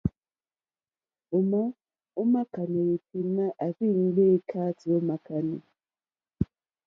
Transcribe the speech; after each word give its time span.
Òmá 1.37 1.61
ò 2.19 2.21
mà 2.33 2.41
kánɛ́ 2.53 2.83
yêténá 2.89 3.45
à 3.65 3.67
rzí 3.73 3.87
ŋgbè 4.03 4.23
èkáàtì 4.35 4.87
à 4.95 4.97
màkánɛ́. 5.07 5.59